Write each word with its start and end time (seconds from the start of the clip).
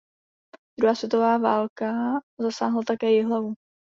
Druhá 0.79 0.95
světová 0.95 1.37
válka 1.37 2.13
zasáhla 2.39 2.81
také 2.87 3.11
Jihlavu. 3.11 3.53